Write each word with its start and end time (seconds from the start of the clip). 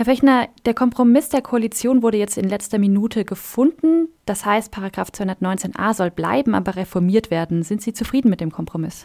Herr 0.00 0.06
Fechner, 0.06 0.48
der 0.64 0.72
Kompromiss 0.72 1.28
der 1.28 1.42
Koalition 1.42 2.02
wurde 2.02 2.16
jetzt 2.16 2.38
in 2.38 2.48
letzter 2.48 2.78
Minute 2.78 3.26
gefunden. 3.26 4.08
Das 4.24 4.46
heißt, 4.46 4.72
Paragraph 4.72 5.10
219a 5.10 5.92
soll 5.92 6.10
bleiben, 6.10 6.54
aber 6.54 6.76
reformiert 6.76 7.30
werden. 7.30 7.62
Sind 7.64 7.82
Sie 7.82 7.92
zufrieden 7.92 8.30
mit 8.30 8.40
dem 8.40 8.50
Kompromiss? 8.50 9.04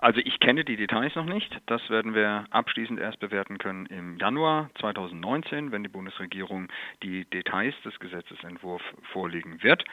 Also 0.00 0.20
ich 0.24 0.38
kenne 0.38 0.64
die 0.64 0.76
Details 0.76 1.16
noch 1.16 1.24
nicht. 1.24 1.60
Das 1.66 1.90
werden 1.90 2.14
wir 2.14 2.44
abschließend 2.50 3.00
erst 3.00 3.18
bewerten 3.18 3.58
können 3.58 3.86
im 3.86 4.16
Januar 4.16 4.70
2019, 4.80 5.72
wenn 5.72 5.82
die 5.82 5.88
Bundesregierung 5.88 6.68
die 7.02 7.24
Details 7.24 7.74
des 7.84 7.98
Gesetzesentwurfs 7.98 8.84
vorlegen 9.12 9.60
wird. 9.64 9.84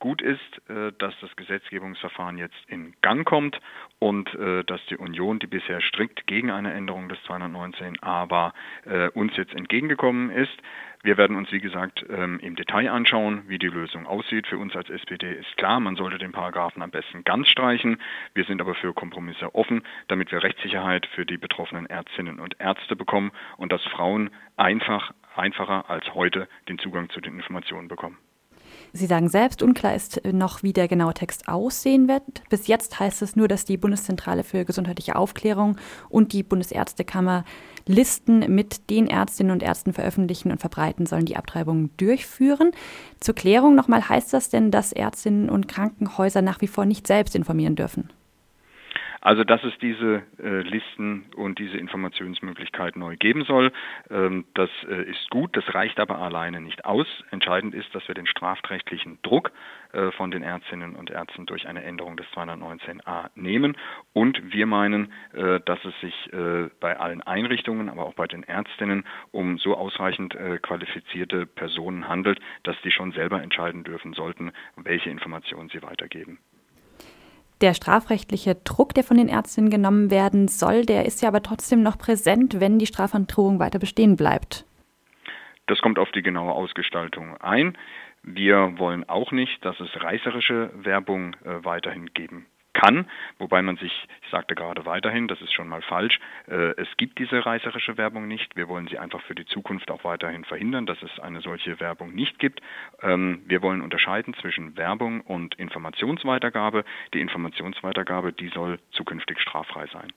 Gut 0.00 0.20
ist, 0.20 0.40
äh, 0.68 0.90
dass 0.98 1.14
das 1.20 1.36
Gesetzgebungsverfahren 1.36 2.38
jetzt 2.38 2.58
in 2.66 2.94
Gang 3.02 3.24
kommt 3.24 3.60
und 4.00 4.34
äh, 4.34 4.64
dass 4.64 4.84
die 4.86 4.96
Union, 4.96 5.38
die 5.38 5.46
bisher 5.46 5.80
strikt 5.80 6.26
gegen 6.26 6.50
eine 6.50 6.72
Änderung 6.72 7.08
des 7.08 7.18
219a 7.20 8.30
war, 8.30 8.54
äh, 8.84 9.10
uns 9.10 9.36
jetzt 9.36 9.54
entgegengekommen 9.54 10.30
ist. 10.30 10.58
Wir 11.04 11.16
werden 11.16 11.36
uns, 11.36 11.50
wie 11.50 11.60
gesagt, 11.60 12.04
ähm, 12.10 12.38
im 12.40 12.54
Detail 12.54 12.88
anschauen, 12.88 13.42
wie 13.48 13.58
die 13.58 13.66
Lösung 13.66 14.06
aussieht. 14.06 14.46
Für 14.46 14.58
uns 14.58 14.76
als 14.76 14.88
SPD 14.88 15.32
ist 15.32 15.56
klar, 15.56 15.80
man 15.80 15.96
sollte 15.96 16.18
den 16.18 16.30
Paragraphen 16.30 16.80
am 16.80 16.92
besten 16.92 17.24
ganz 17.24 17.48
streichen. 17.48 18.00
Wir 18.34 18.44
sind 18.44 18.60
aber 18.60 18.76
für 18.76 18.94
Kompromisse 18.94 19.51
offen, 19.54 19.82
damit 20.08 20.32
wir 20.32 20.42
Rechtssicherheit 20.42 21.06
für 21.14 21.26
die 21.26 21.38
betroffenen 21.38 21.86
Ärztinnen 21.86 22.40
und 22.40 22.56
Ärzte 22.58 22.96
bekommen 22.96 23.32
und 23.56 23.72
dass 23.72 23.82
Frauen 23.84 24.30
einfach, 24.56 25.12
einfacher 25.34 25.88
als 25.88 26.14
heute 26.14 26.48
den 26.68 26.78
Zugang 26.78 27.10
zu 27.10 27.20
den 27.20 27.34
Informationen 27.34 27.88
bekommen. 27.88 28.18
Sie 28.94 29.06
sagen 29.06 29.28
selbst, 29.28 29.62
unklar 29.62 29.94
ist 29.94 30.20
noch, 30.24 30.62
wie 30.62 30.72
der 30.74 30.86
genaue 30.86 31.14
Text 31.14 31.48
aussehen 31.48 32.08
wird. 32.08 32.22
Bis 32.50 32.66
jetzt 32.66 33.00
heißt 33.00 33.22
es 33.22 33.36
nur, 33.36 33.48
dass 33.48 33.64
die 33.64 33.78
Bundeszentrale 33.78 34.44
für 34.44 34.64
gesundheitliche 34.64 35.16
Aufklärung 35.16 35.76
und 36.10 36.32
die 36.32 36.42
Bundesärztekammer 36.42 37.44
Listen 37.86 38.54
mit 38.54 38.90
den 38.90 39.06
Ärztinnen 39.06 39.50
und 39.50 39.62
Ärzten 39.62 39.92
veröffentlichen 39.94 40.52
und 40.52 40.60
verbreiten 40.60 41.06
sollen, 41.06 41.24
die 41.24 41.36
Abtreibungen 41.36 41.90
durchführen. 41.96 42.72
Zur 43.18 43.34
Klärung 43.34 43.74
nochmal 43.74 44.08
heißt 44.08 44.32
das 44.32 44.50
denn, 44.50 44.70
dass 44.70 44.92
Ärztinnen 44.92 45.48
und 45.48 45.68
Krankenhäuser 45.68 46.42
nach 46.42 46.60
wie 46.60 46.68
vor 46.68 46.84
nicht 46.84 47.06
selbst 47.06 47.34
informieren 47.34 47.76
dürfen? 47.76 48.10
Also 49.22 49.44
dass 49.44 49.62
es 49.62 49.72
diese 49.78 50.24
äh, 50.42 50.62
Listen 50.62 51.26
und 51.36 51.60
diese 51.60 51.78
Informationsmöglichkeit 51.78 52.96
neu 52.96 53.16
geben 53.16 53.44
soll, 53.44 53.72
ähm, 54.10 54.44
das 54.54 54.68
äh, 54.90 55.08
ist 55.08 55.30
gut, 55.30 55.56
das 55.56 55.72
reicht 55.72 56.00
aber 56.00 56.18
alleine 56.18 56.60
nicht 56.60 56.84
aus. 56.84 57.06
Entscheidend 57.30 57.72
ist, 57.72 57.94
dass 57.94 58.06
wir 58.08 58.16
den 58.16 58.26
strafrechtlichen 58.26 59.20
Druck 59.22 59.52
äh, 59.92 60.10
von 60.10 60.32
den 60.32 60.42
Ärztinnen 60.42 60.96
und 60.96 61.10
Ärzten 61.10 61.46
durch 61.46 61.68
eine 61.68 61.84
Änderung 61.84 62.16
des 62.16 62.26
219a 62.34 63.30
nehmen. 63.36 63.76
Und 64.12 64.52
wir 64.52 64.66
meinen, 64.66 65.12
äh, 65.34 65.60
dass 65.60 65.78
es 65.84 65.94
sich 66.00 66.32
äh, 66.32 66.68
bei 66.80 66.98
allen 66.98 67.22
Einrichtungen, 67.22 67.90
aber 67.90 68.06
auch 68.06 68.14
bei 68.14 68.26
den 68.26 68.42
Ärztinnen 68.42 69.04
um 69.30 69.56
so 69.58 69.76
ausreichend 69.76 70.34
äh, 70.34 70.58
qualifizierte 70.58 71.46
Personen 71.46 72.08
handelt, 72.08 72.40
dass 72.64 72.74
die 72.82 72.90
schon 72.90 73.12
selber 73.12 73.40
entscheiden 73.40 73.84
dürfen 73.84 74.14
sollten, 74.14 74.50
welche 74.74 75.10
Informationen 75.10 75.68
sie 75.68 75.80
weitergeben 75.80 76.40
der 77.62 77.74
strafrechtliche 77.74 78.56
Druck, 78.56 78.94
der 78.94 79.04
von 79.04 79.16
den 79.16 79.28
Ärztinnen 79.28 79.70
genommen 79.70 80.10
werden 80.10 80.48
soll, 80.48 80.84
der 80.84 81.06
ist 81.06 81.22
ja 81.22 81.28
aber 81.28 81.42
trotzdem 81.42 81.82
noch 81.82 81.96
präsent, 81.96 82.60
wenn 82.60 82.78
die 82.78 82.86
Strafandrohung 82.86 83.58
weiter 83.58 83.78
bestehen 83.78 84.16
bleibt. 84.16 84.66
Das 85.66 85.80
kommt 85.80 85.98
auf 85.98 86.10
die 86.10 86.22
genaue 86.22 86.52
Ausgestaltung 86.52 87.36
ein. 87.38 87.78
Wir 88.24 88.78
wollen 88.78 89.08
auch 89.08 89.32
nicht, 89.32 89.64
dass 89.64 89.78
es 89.80 89.88
reißerische 89.94 90.70
Werbung 90.74 91.34
äh, 91.44 91.64
weiterhin 91.64 92.12
geben 92.12 92.46
kann, 92.72 93.06
wobei 93.38 93.62
man 93.62 93.76
sich, 93.76 93.92
ich 94.22 94.30
sagte 94.30 94.54
gerade 94.54 94.86
weiterhin, 94.86 95.28
das 95.28 95.40
ist 95.40 95.52
schon 95.52 95.68
mal 95.68 95.82
falsch, 95.82 96.18
äh, 96.48 96.74
es 96.76 96.88
gibt 96.96 97.18
diese 97.18 97.44
reißerische 97.44 97.96
Werbung 97.98 98.28
nicht. 98.28 98.56
Wir 98.56 98.68
wollen 98.68 98.88
sie 98.88 98.98
einfach 98.98 99.20
für 99.22 99.34
die 99.34 99.46
Zukunft 99.46 99.90
auch 99.90 100.04
weiterhin 100.04 100.44
verhindern, 100.44 100.86
dass 100.86 101.02
es 101.02 101.20
eine 101.20 101.40
solche 101.40 101.80
Werbung 101.80 102.14
nicht 102.14 102.38
gibt. 102.38 102.60
Ähm, 103.02 103.42
wir 103.46 103.62
wollen 103.62 103.82
unterscheiden 103.82 104.34
zwischen 104.40 104.76
Werbung 104.76 105.20
und 105.20 105.54
Informationsweitergabe. 105.56 106.84
Die 107.14 107.20
Informationsweitergabe, 107.20 108.32
die 108.32 108.48
soll 108.48 108.78
zukünftig 108.92 109.40
straffrei 109.40 109.86
sein. 109.92 110.12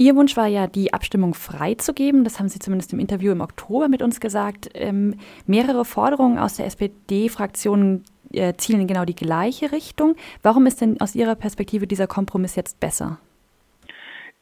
Ihr 0.00 0.14
Wunsch 0.14 0.36
war 0.36 0.46
ja, 0.46 0.68
die 0.68 0.92
Abstimmung 0.94 1.34
freizugeben. 1.34 2.22
Das 2.22 2.38
haben 2.38 2.48
Sie 2.48 2.60
zumindest 2.60 2.92
im 2.92 3.00
Interview 3.00 3.32
im 3.32 3.40
Oktober 3.40 3.88
mit 3.88 4.00
uns 4.00 4.20
gesagt. 4.20 4.70
Ähm, 4.74 5.16
mehrere 5.44 5.84
Forderungen 5.84 6.38
aus 6.38 6.54
der 6.54 6.66
SPD-Fraktion 6.66 8.04
äh, 8.32 8.54
zielen 8.54 8.86
genau 8.86 9.04
die 9.04 9.14
gleiche 9.14 9.72
Richtung. 9.72 10.16
Warum 10.42 10.66
ist 10.66 10.80
denn 10.80 11.00
aus 11.00 11.14
Ihrer 11.14 11.34
Perspektive 11.34 11.86
dieser 11.86 12.06
Kompromiss 12.06 12.56
jetzt 12.56 12.80
besser? 12.80 13.18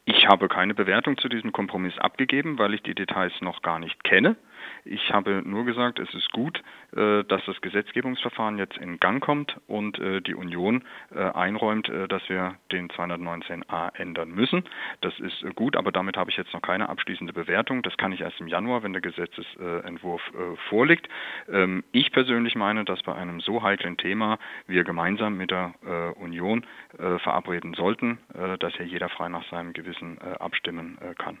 Ich 0.05 0.27
habe 0.27 0.47
keine 0.47 0.73
Bewertung 0.73 1.17
zu 1.17 1.27
diesem 1.27 1.51
Kompromiss 1.51 1.97
abgegeben, 1.97 2.57
weil 2.57 2.73
ich 2.73 2.81
die 2.81 2.95
Details 2.95 3.33
noch 3.41 3.61
gar 3.61 3.77
nicht 3.77 4.03
kenne. 4.05 4.37
Ich 4.85 5.11
habe 5.11 5.41
nur 5.45 5.65
gesagt, 5.65 5.99
es 5.99 6.13
ist 6.13 6.31
gut, 6.31 6.63
äh, 6.95 7.23
dass 7.25 7.43
das 7.45 7.59
Gesetzgebungsverfahren 7.61 8.57
jetzt 8.57 8.77
in 8.77 8.99
Gang 8.99 9.21
kommt 9.21 9.59
und 9.67 9.99
äh, 9.99 10.21
die 10.21 10.35
Union 10.35 10.83
äh, 11.13 11.19
einräumt, 11.19 11.91
dass 12.09 12.27
wir 12.29 12.55
den 12.71 12.89
219a 12.89 13.95
ändern 13.95 14.29
müssen. 14.29 14.63
Das 15.01 15.17
ist 15.19 15.43
gut, 15.55 15.75
aber 15.75 15.91
damit 15.91 16.17
habe 16.17 16.29
ich 16.31 16.37
jetzt 16.37 16.53
noch 16.53 16.61
keine 16.61 16.89
abschließende 16.89 17.33
Bewertung. 17.33 17.81
Das 17.81 17.97
kann 17.97 18.11
ich 18.11 18.21
erst 18.21 18.39
im 18.39 18.47
Januar, 18.47 18.83
wenn 18.83 18.93
der 18.93 19.01
Gesetzesentwurf 19.01 20.21
vorliegt. 20.69 21.07
Ähm, 21.49 21.83
ich 21.91 22.11
persönlich 22.11 22.55
meine, 22.55 22.85
dass 22.85 23.03
bei 23.03 23.15
einem 23.15 23.39
so 23.41 23.61
heiklen 23.61 23.97
Thema 23.97 24.39
wir 24.67 24.83
gemeinsam 24.83 25.37
mit 25.37 25.51
der 25.51 25.73
Union 26.17 26.65
verabreden 26.97 27.73
sollten, 27.73 28.19
dass 28.59 28.73
hier 28.75 28.85
jeder 28.85 29.09
frei 29.09 29.29
nach 29.29 29.47
seinem 29.49 29.73
Gewissen 29.73 30.19
abstimmen 30.19 30.97
kann. 31.17 31.37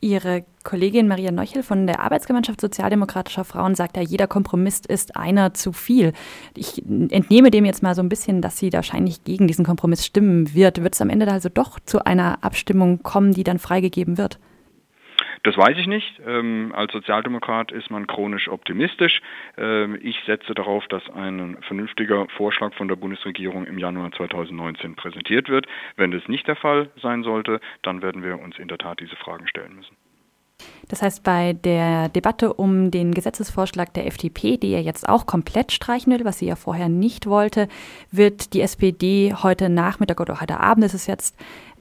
Ihre 0.00 0.44
Kollegin 0.64 1.08
Maria 1.08 1.30
Neuchel 1.30 1.62
von 1.62 1.86
der 1.86 2.00
Arbeitsgemeinschaft 2.00 2.60
Sozialdemokratischer 2.60 3.44
Frauen 3.44 3.74
sagt 3.74 3.96
ja, 3.96 4.02
jeder 4.02 4.26
Kompromiss 4.26 4.82
ist 4.86 5.16
einer 5.16 5.54
zu 5.54 5.72
viel. 5.72 6.12
Ich 6.56 6.84
entnehme 6.86 7.50
dem 7.50 7.64
jetzt 7.64 7.82
mal 7.82 7.94
so 7.94 8.02
ein 8.02 8.08
bisschen, 8.08 8.42
dass 8.42 8.58
sie 8.58 8.72
wahrscheinlich 8.72 9.24
gegen 9.24 9.46
diesen 9.46 9.64
Kompromiss 9.64 10.04
stimmen 10.04 10.54
wird. 10.54 10.82
Wird 10.82 10.94
es 10.94 11.00
am 11.00 11.10
Ende 11.10 11.30
also 11.30 11.48
doch 11.48 11.78
zu 11.80 12.04
einer 12.04 12.44
Abstimmung 12.44 13.02
kommen, 13.02 13.32
die 13.32 13.44
dann 13.44 13.58
freigegeben 13.58 14.18
wird? 14.18 14.38
Das 15.44 15.58
weiß 15.58 15.76
ich 15.76 15.86
nicht. 15.86 16.20
Ähm, 16.26 16.72
als 16.74 16.90
Sozialdemokrat 16.92 17.70
ist 17.70 17.90
man 17.90 18.06
chronisch 18.06 18.48
optimistisch. 18.48 19.20
Ähm, 19.58 19.98
ich 20.00 20.16
setze 20.26 20.54
darauf, 20.54 20.86
dass 20.88 21.02
ein 21.10 21.58
vernünftiger 21.68 22.26
Vorschlag 22.38 22.72
von 22.74 22.88
der 22.88 22.96
Bundesregierung 22.96 23.66
im 23.66 23.76
Januar 23.76 24.10
2019 24.12 24.96
präsentiert 24.96 25.50
wird. 25.50 25.66
Wenn 25.96 26.12
das 26.12 26.26
nicht 26.28 26.48
der 26.48 26.56
Fall 26.56 26.88
sein 27.00 27.22
sollte, 27.24 27.60
dann 27.82 28.00
werden 28.00 28.22
wir 28.22 28.40
uns 28.40 28.58
in 28.58 28.68
der 28.68 28.78
Tat 28.78 29.00
diese 29.00 29.16
Fragen 29.16 29.46
stellen 29.46 29.76
müssen. 29.76 29.94
Das 30.88 31.02
heißt, 31.02 31.22
bei 31.22 31.52
der 31.52 32.08
Debatte 32.08 32.54
um 32.54 32.90
den 32.90 33.12
Gesetzesvorschlag 33.12 33.92
der 33.92 34.06
FDP, 34.06 34.56
die 34.56 34.72
er 34.72 34.80
jetzt 34.80 35.06
auch 35.06 35.26
komplett 35.26 35.72
streichen 35.72 36.10
will, 36.10 36.24
was 36.24 36.38
sie 36.38 36.46
ja 36.46 36.56
vorher 36.56 36.88
nicht 36.88 37.26
wollte, 37.26 37.68
wird 38.10 38.54
die 38.54 38.62
SPD 38.62 39.34
heute 39.34 39.68
Nachmittag 39.68 40.20
oder 40.20 40.40
heute 40.40 40.60
Abend 40.60 40.86
ist 40.86 40.94
es 40.94 41.06
jetzt 41.06 41.36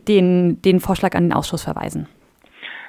den, 0.10 0.62
den 0.62 0.82
Vorschlag 0.82 1.16
an 1.16 1.24
den 1.24 1.34
Ausschuss 1.34 1.64
verweisen. 1.64 2.10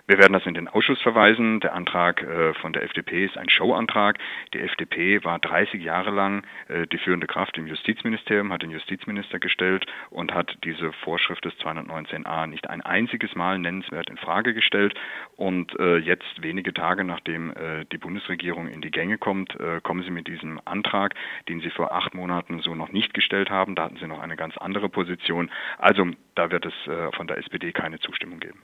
Wir 0.06 0.18
werden 0.18 0.34
das 0.34 0.44
in 0.44 0.52
den 0.52 0.68
Ausschuss 0.68 1.00
verweisen. 1.00 1.60
Der 1.60 1.72
Antrag 1.72 2.22
äh, 2.22 2.52
von 2.54 2.74
der 2.74 2.82
FDP 2.82 3.24
ist 3.24 3.38
ein 3.38 3.48
Showantrag. 3.48 4.18
Die 4.52 4.60
FDP 4.60 5.24
war 5.24 5.38
30 5.38 5.82
Jahre 5.82 6.10
lang 6.10 6.44
äh, 6.68 6.86
die 6.86 6.98
führende 6.98 7.26
Kraft 7.26 7.56
im 7.56 7.66
Justizministerium, 7.66 8.52
hat 8.52 8.60
den 8.60 8.70
Justizminister 8.70 9.38
gestellt 9.38 9.86
und 10.10 10.34
hat 10.34 10.58
diese 10.62 10.92
Vorschrift 10.92 11.46
des 11.46 11.54
219a 11.54 12.46
nicht 12.46 12.68
ein 12.68 12.82
einziges 12.82 13.34
Mal 13.34 13.58
nennenswert 13.58 14.10
in 14.10 14.18
Frage 14.18 14.52
gestellt. 14.52 14.94
Und 15.36 15.74
äh, 15.80 15.96
jetzt, 15.96 16.42
wenige 16.42 16.74
Tage 16.74 17.04
nachdem 17.04 17.54
die 17.92 17.98
Bundesregierung 17.98 18.68
in 18.68 18.80
die 18.80 18.90
Gänge 18.90 19.18
kommt, 19.18 19.56
kommen 19.82 20.02
sie 20.02 20.10
mit 20.10 20.26
diesem 20.26 20.60
Antrag, 20.64 21.14
den 21.48 21.60
sie 21.60 21.70
vor 21.70 21.92
acht 21.92 22.14
Monaten 22.14 22.60
so 22.60 22.74
noch 22.74 22.92
nicht 22.92 23.14
gestellt 23.14 23.50
haben. 23.50 23.74
Da 23.74 23.84
hatten 23.84 23.96
sie 23.96 24.06
noch 24.06 24.20
eine 24.20 24.36
ganz 24.36 24.56
andere 24.58 24.88
Position. 24.88 25.50
Also 25.78 26.06
da 26.34 26.50
wird 26.50 26.66
es 26.66 26.74
von 27.14 27.26
der 27.26 27.38
SPD 27.38 27.72
keine 27.72 27.98
Zustimmung 28.00 28.40
geben. 28.40 28.60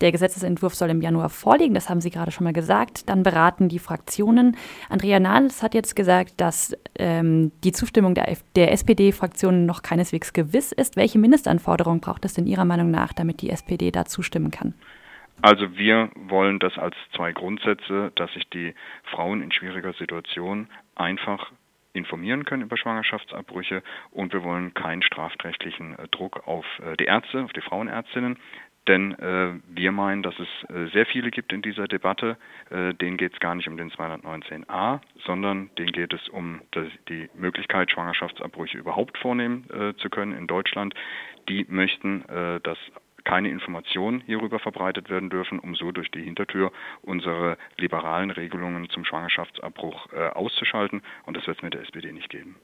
Der 0.00 0.12
Gesetzesentwurf 0.12 0.74
soll 0.74 0.90
im 0.90 1.00
Januar 1.00 1.28
vorliegen, 1.28 1.74
das 1.74 1.88
haben 1.88 2.00
Sie 2.00 2.10
gerade 2.10 2.30
schon 2.30 2.44
mal 2.44 2.52
gesagt. 2.52 3.08
Dann 3.08 3.22
beraten 3.22 3.68
die 3.68 3.78
Fraktionen. 3.78 4.56
Andrea 4.88 5.20
Nahles 5.20 5.62
hat 5.62 5.74
jetzt 5.74 5.94
gesagt, 5.94 6.40
dass 6.40 6.76
ähm, 6.98 7.52
die 7.62 7.72
Zustimmung 7.72 8.14
der, 8.14 8.36
der 8.56 8.72
SPD-Fraktion 8.72 9.66
noch 9.66 9.82
keineswegs 9.82 10.32
gewiss 10.32 10.72
ist. 10.72 10.96
Welche 10.96 11.18
Mindestanforderungen 11.18 12.00
braucht 12.00 12.24
es 12.24 12.34
denn 12.34 12.46
Ihrer 12.46 12.64
Meinung 12.64 12.90
nach, 12.90 13.12
damit 13.12 13.40
die 13.42 13.50
SPD 13.50 13.90
da 13.90 14.04
zustimmen 14.04 14.50
kann? 14.50 14.74
Also 15.42 15.76
wir 15.76 16.10
wollen 16.16 16.58
das 16.58 16.78
als 16.78 16.94
zwei 17.14 17.32
Grundsätze, 17.32 18.12
dass 18.14 18.32
sich 18.32 18.48
die 18.50 18.74
Frauen 19.04 19.42
in 19.42 19.52
schwieriger 19.52 19.92
Situation 19.94 20.68
einfach 20.94 21.52
informieren 21.92 22.44
können 22.44 22.62
über 22.62 22.76
Schwangerschaftsabbrüche 22.76 23.82
und 24.10 24.32
wir 24.32 24.42
wollen 24.42 24.74
keinen 24.74 25.02
strafrechtlichen 25.02 25.98
äh, 25.98 26.08
Druck 26.08 26.46
auf 26.46 26.66
äh, 26.80 26.96
die 26.96 27.04
Ärzte, 27.04 27.44
auf 27.44 27.52
die 27.52 27.60
Frauenärztinnen. 27.60 28.36
Denn 28.86 29.18
äh, 29.18 29.54
wir 29.68 29.92
meinen, 29.92 30.22
dass 30.22 30.34
es 30.38 30.70
äh, 30.70 30.88
sehr 30.92 31.06
viele 31.06 31.30
gibt 31.30 31.52
in 31.52 31.62
dieser 31.62 31.88
Debatte. 31.88 32.36
Äh, 32.70 32.92
denen 32.94 33.16
geht 33.16 33.32
es 33.32 33.40
gar 33.40 33.54
nicht 33.54 33.68
um 33.68 33.76
den 33.76 33.90
219a, 33.90 35.00
sondern 35.24 35.70
denen 35.78 35.92
geht 35.92 36.12
es 36.12 36.28
um 36.28 36.60
das, 36.72 36.88
die 37.08 37.30
Möglichkeit, 37.34 37.90
Schwangerschaftsabbrüche 37.90 38.76
überhaupt 38.76 39.16
vornehmen 39.18 39.66
äh, 39.70 39.94
zu 39.96 40.10
können 40.10 40.36
in 40.36 40.46
Deutschland. 40.46 40.94
Die 41.48 41.64
möchten, 41.68 42.28
äh, 42.28 42.60
dass 42.60 42.78
keine 43.24 43.48
Informationen 43.48 44.20
hierüber 44.20 44.58
verbreitet 44.58 45.08
werden 45.08 45.30
dürfen, 45.30 45.58
um 45.58 45.74
so 45.74 45.90
durch 45.90 46.10
die 46.10 46.22
Hintertür 46.22 46.70
unsere 47.02 47.56
liberalen 47.78 48.30
Regelungen 48.30 48.90
zum 48.90 49.04
Schwangerschaftsabbruch 49.04 50.12
äh, 50.12 50.28
auszuschalten. 50.28 51.02
Und 51.24 51.36
das 51.36 51.46
wird 51.46 51.56
es 51.56 51.62
mit 51.62 51.74
der 51.74 51.82
SPD 51.82 52.12
nicht 52.12 52.28
geben. 52.28 52.56